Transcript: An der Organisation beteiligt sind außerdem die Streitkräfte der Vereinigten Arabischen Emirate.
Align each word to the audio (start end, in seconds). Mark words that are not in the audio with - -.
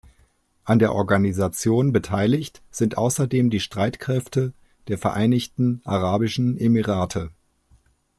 An 0.65 0.79
der 0.79 0.95
Organisation 0.95 1.93
beteiligt 1.93 2.63
sind 2.71 2.97
außerdem 2.97 3.51
die 3.51 3.59
Streitkräfte 3.59 4.51
der 4.87 4.97
Vereinigten 4.97 5.83
Arabischen 5.85 6.57
Emirate. 6.57 7.29